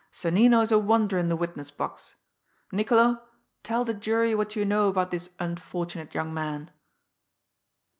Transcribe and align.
Sonnino's 0.11 0.71
a 0.71 0.79
wonder 0.79 1.19
in 1.19 1.29
the 1.29 1.35
witness 1.35 1.69
box. 1.69 2.15
Niccolo, 2.71 3.21
tell 3.61 3.85
the 3.85 3.93
jury 3.93 4.33
what 4.33 4.55
you 4.55 4.65
know 4.65 4.87
about 4.87 5.11
this 5.11 5.29
unfortunate 5.37 6.15
young 6.15 6.33
man." 6.33 6.71